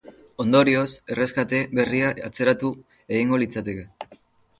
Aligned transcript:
Ondorioz, 0.43 0.85
erreskate 1.15 1.59
berria 1.79 2.09
atzeratu 2.29 2.71
egingo 3.19 3.41
litzateke. 3.43 3.85